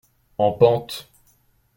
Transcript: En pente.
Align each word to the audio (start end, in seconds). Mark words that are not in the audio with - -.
En 0.45 0.53
pente. 0.59 0.97